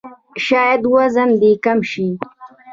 [0.45, 2.07] شاید وزن دې کم شي!